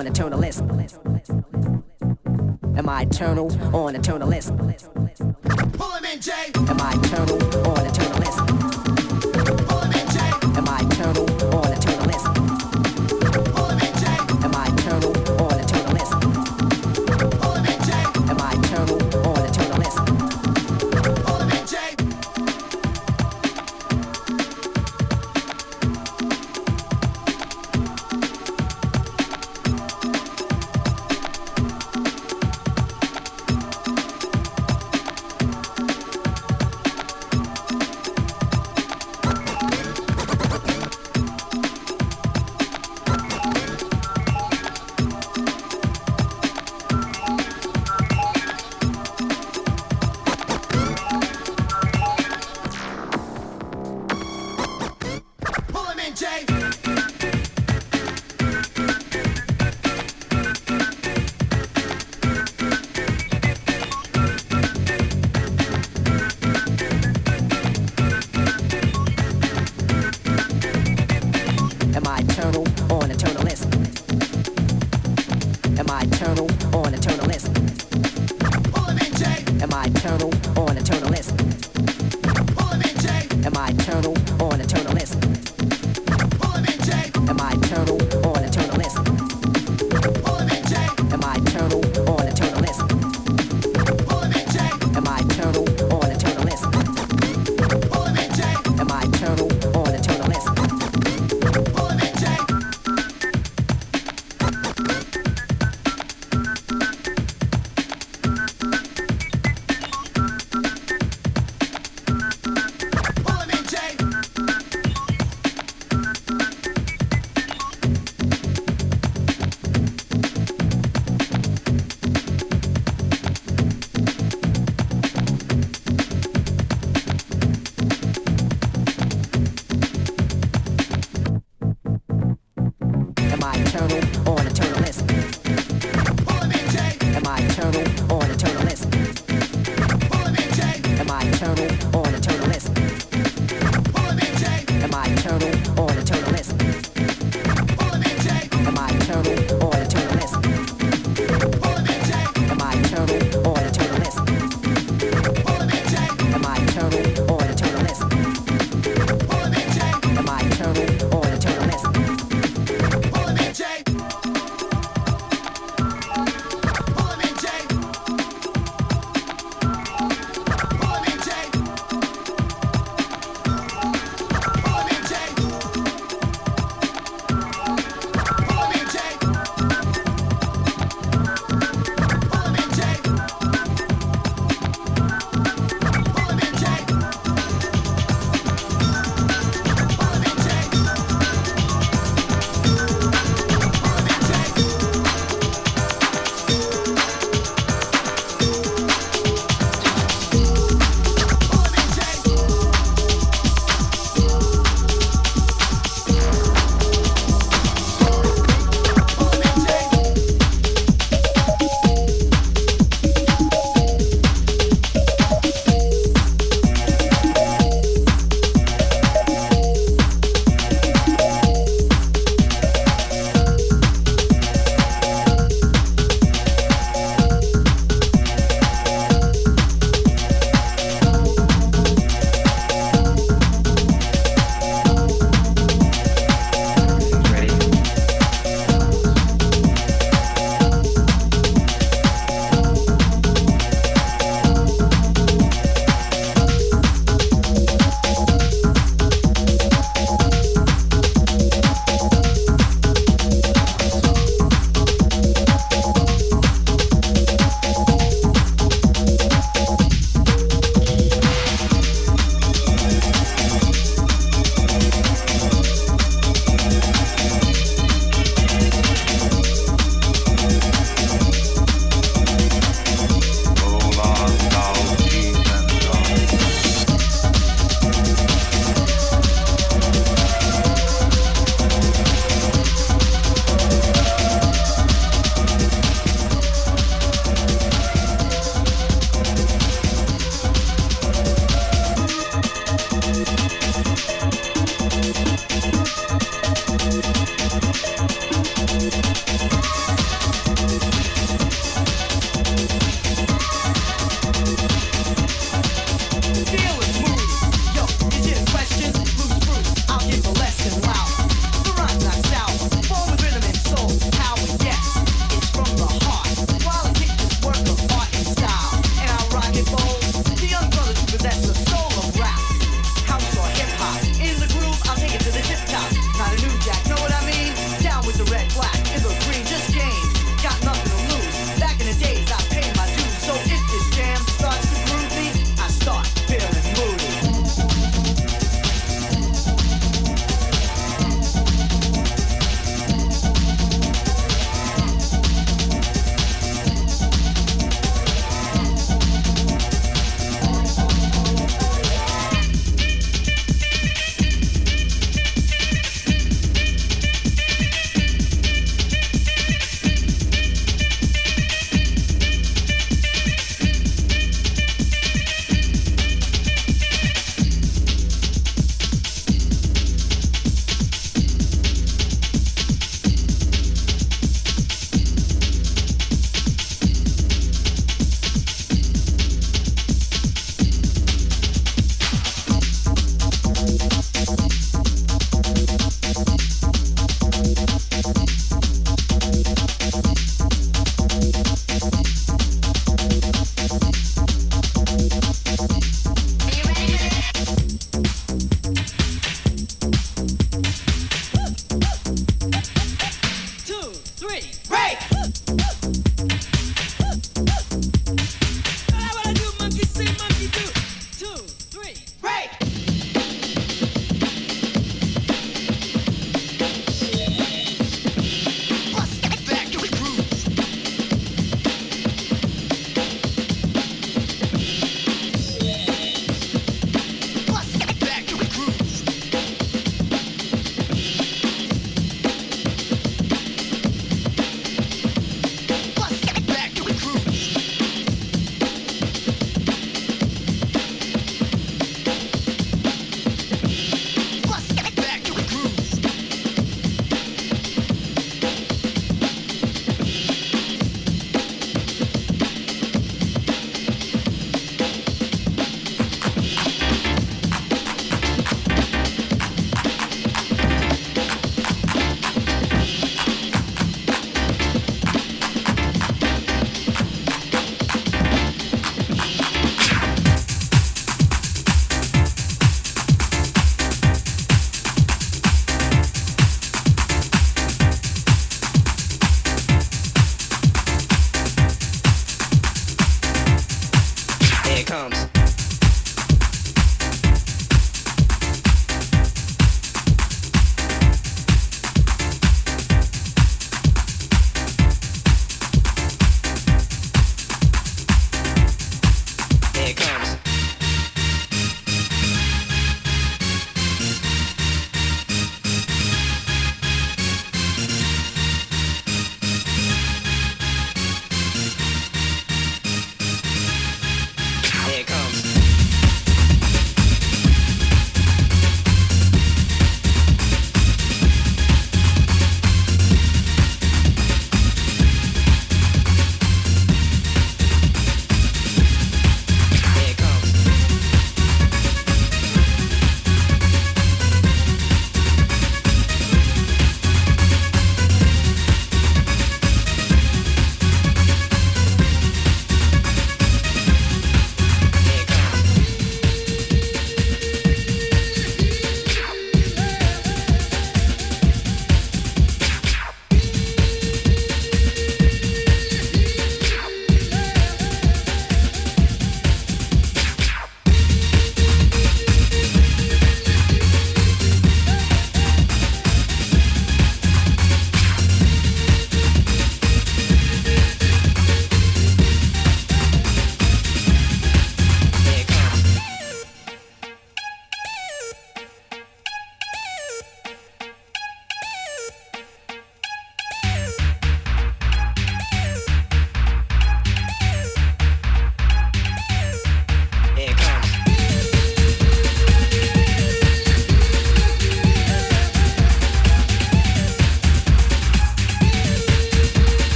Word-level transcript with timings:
On 0.00 0.06
eternalist? 0.06 0.62
Am 2.78 2.88
I 2.88 3.02
eternal 3.02 3.52
on 3.74 3.94
eternalist? 3.94 4.89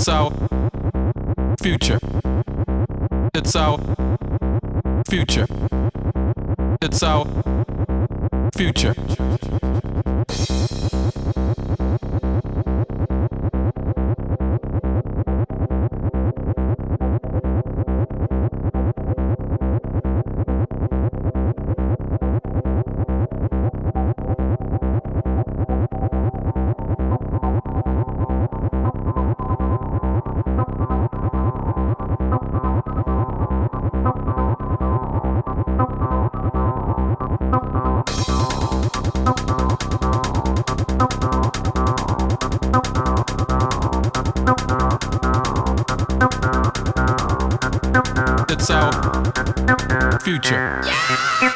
It's 0.00 0.08
our 0.08 0.32
future. 1.60 2.00
It's 3.34 3.54
our 3.54 3.78
future. 5.06 5.46
It's 6.80 7.02
our 7.02 7.26
future. 8.56 8.94
future. 50.30 50.80
Yeah! 50.84 51.52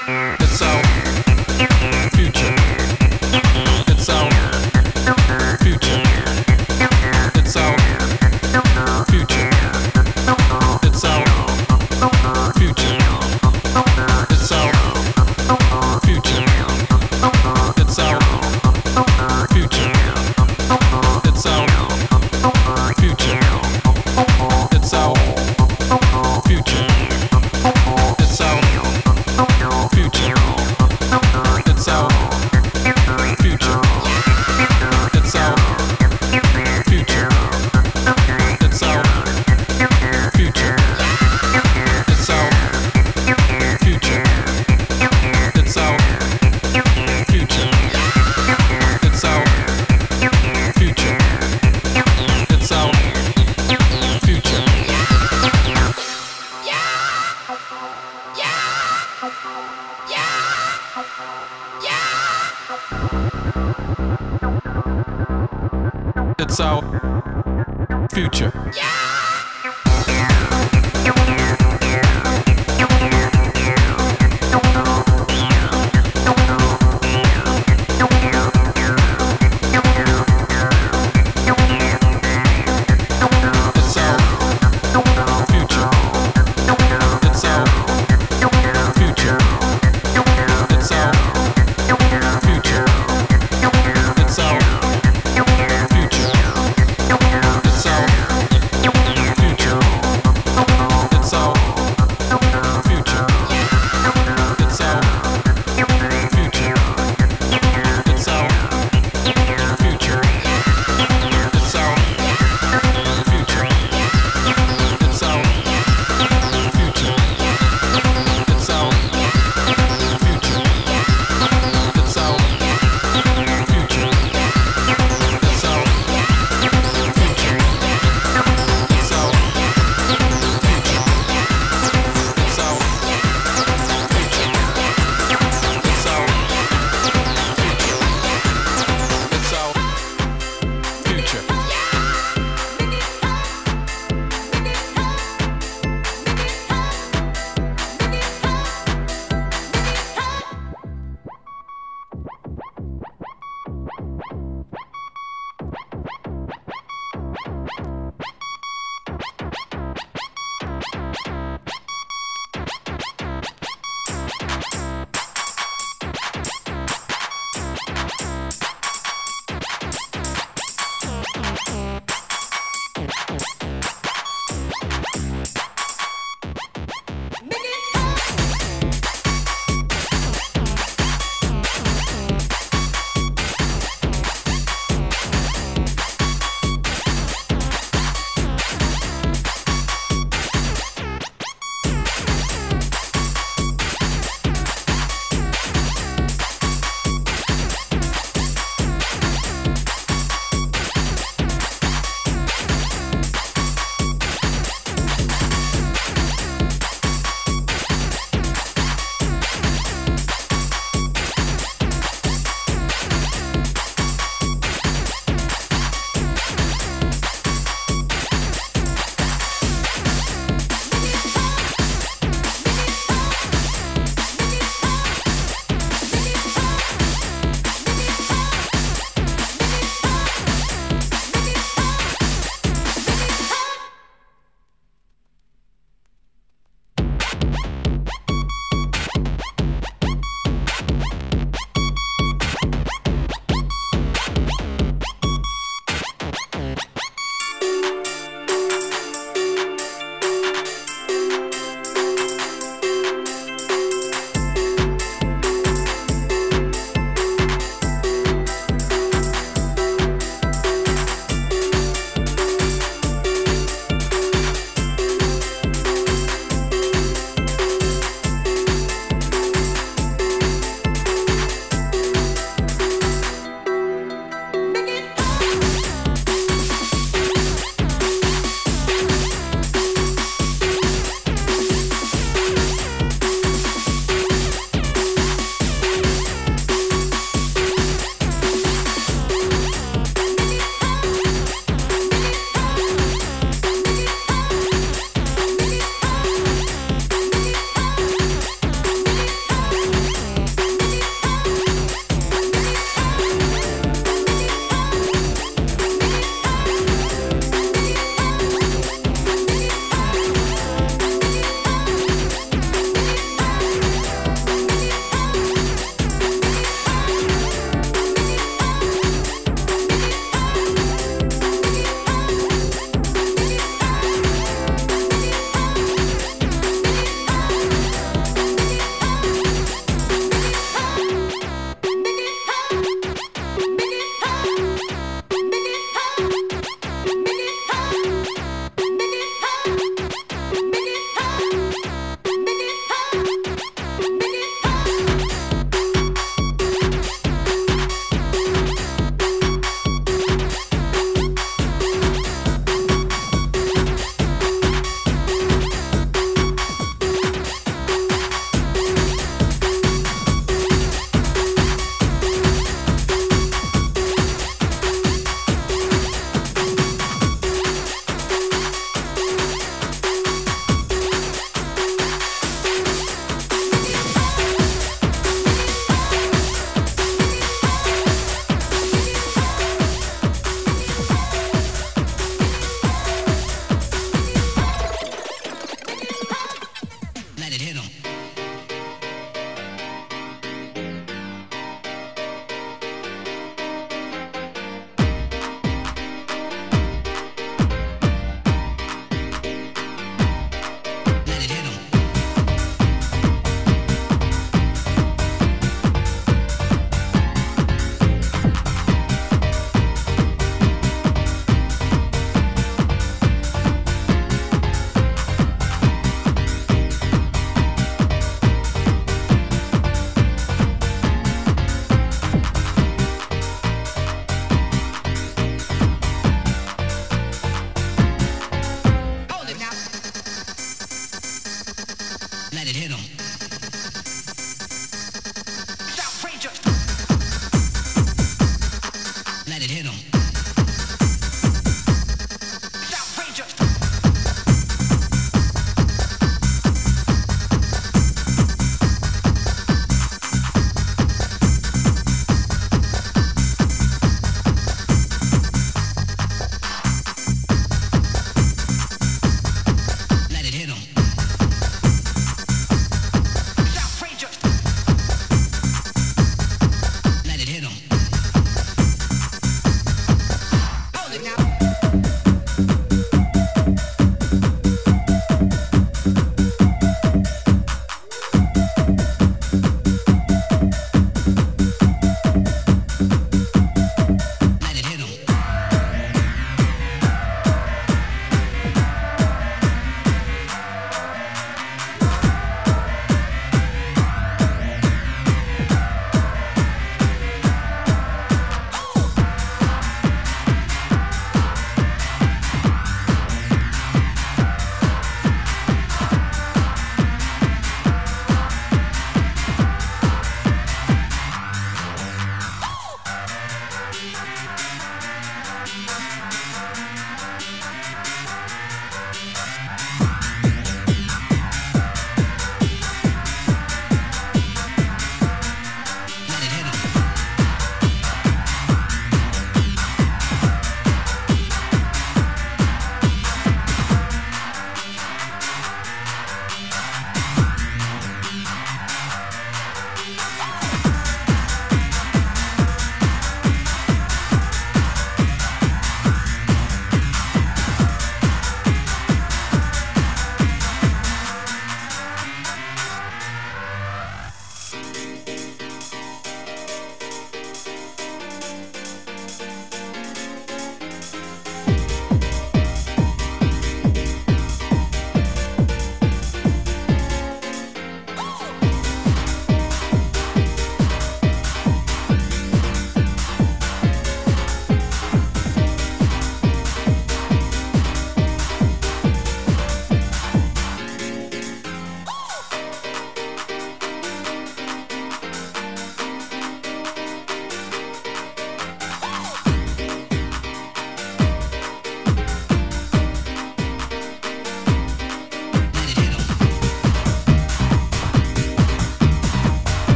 let 432.55 432.68
it 432.68 432.76
hit 432.76 432.91
him. 432.91 433.14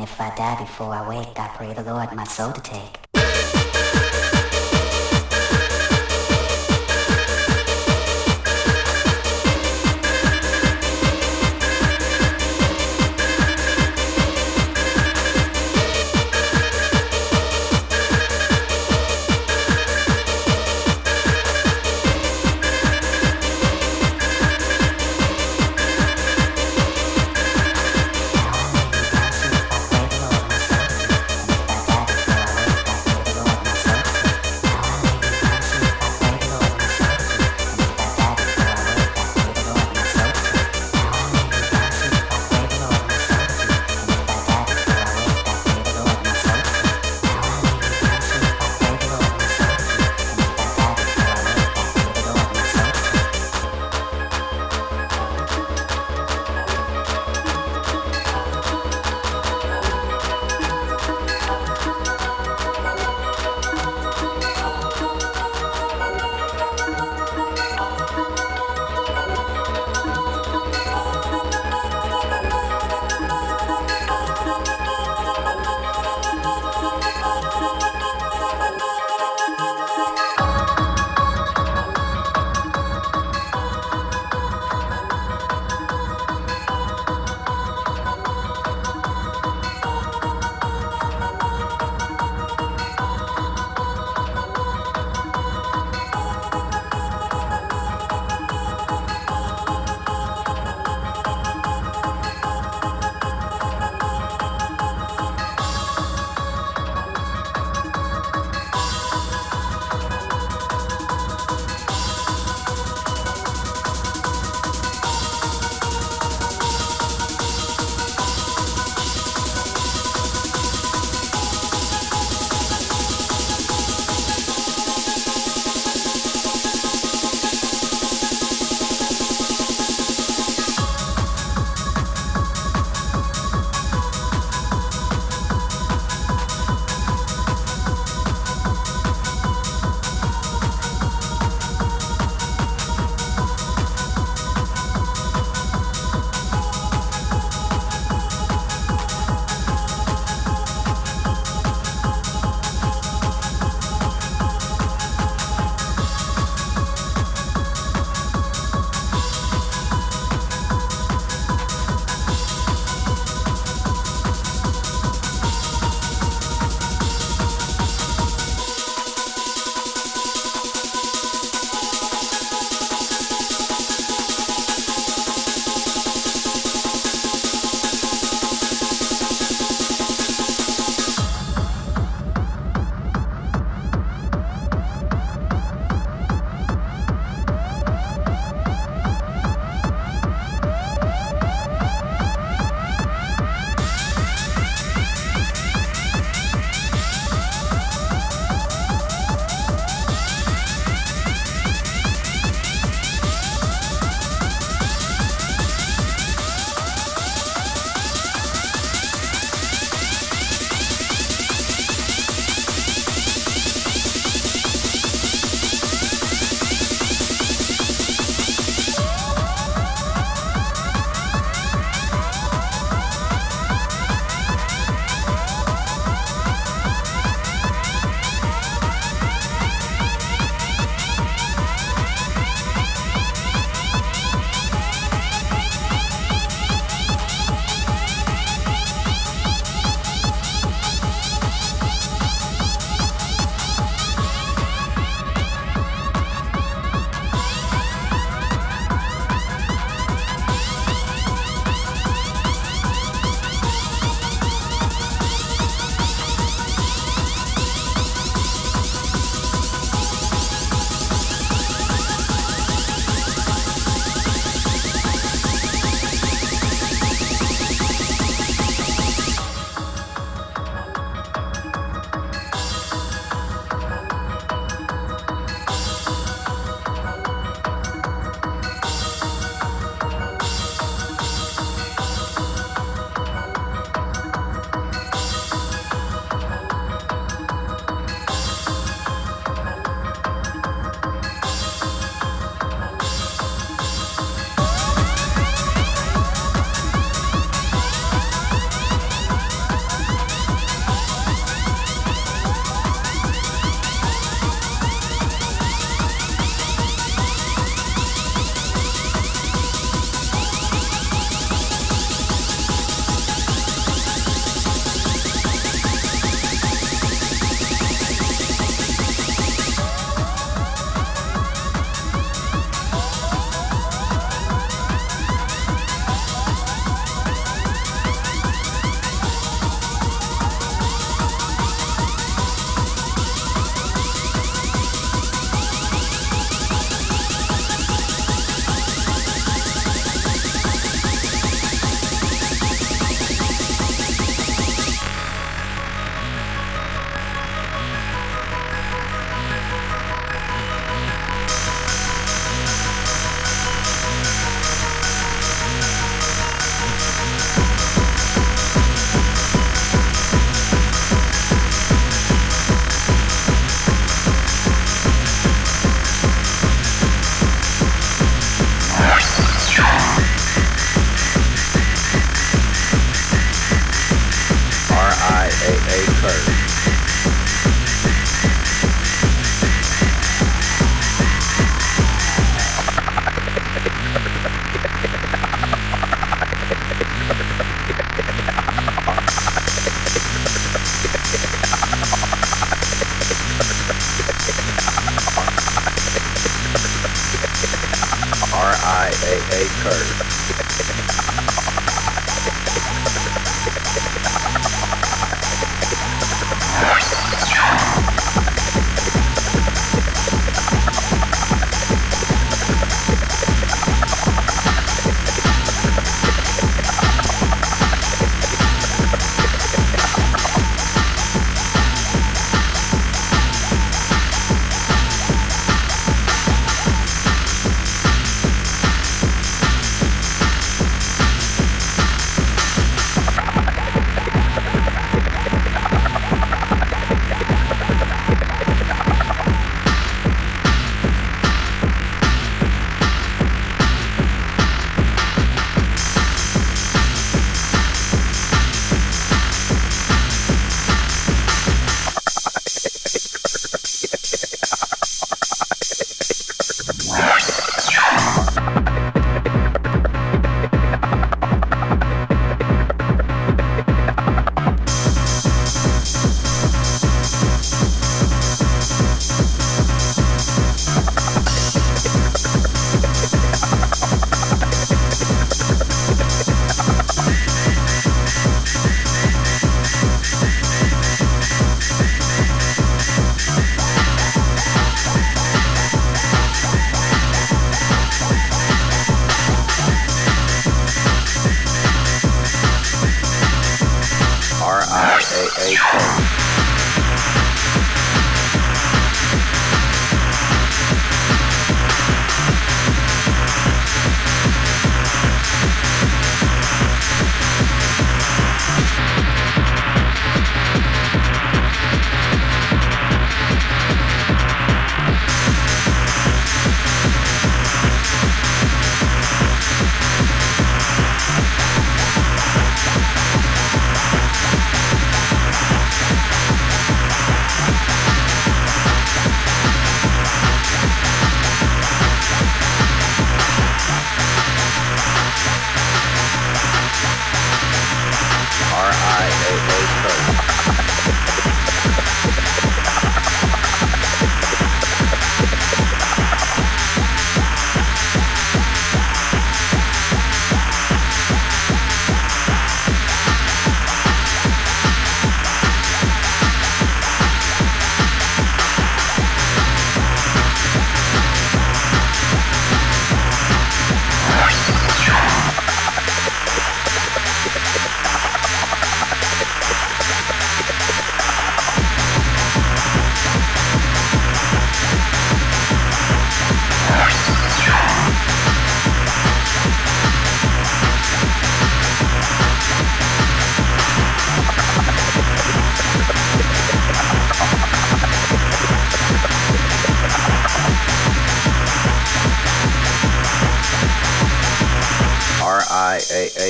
And 0.00 0.08
if 0.08 0.18
I 0.18 0.34
die 0.34 0.58
before 0.58 0.94
I 0.94 1.06
wake, 1.06 1.38
I 1.38 1.48
pray 1.48 1.74
the 1.74 1.82
Lord 1.82 2.10
my 2.14 2.24
soul 2.24 2.52
to 2.52 2.60
take. 2.62 2.99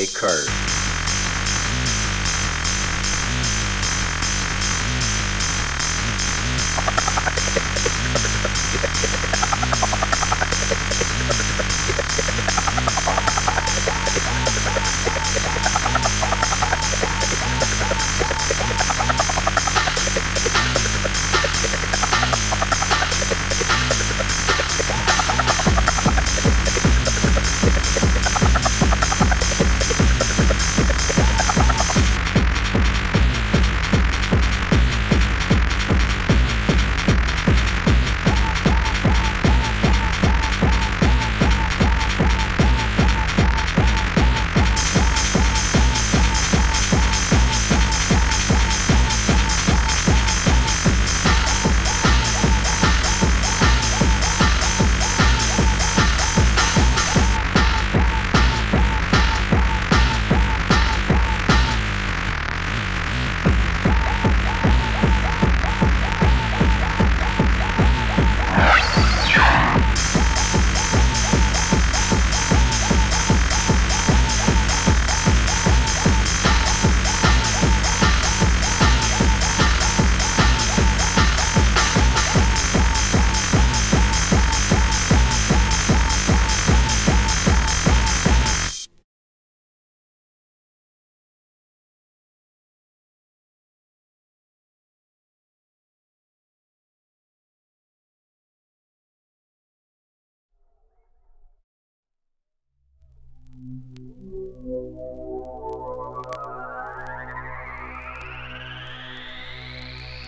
Curve. 0.06 0.59